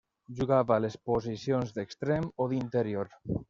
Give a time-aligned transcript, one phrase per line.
[0.37, 3.17] Jugava a les posicions d'extrem o d'interior.